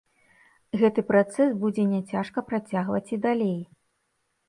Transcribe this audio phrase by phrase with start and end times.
[0.81, 3.59] Гэты працэс будзе няцяжка працягваць і далей.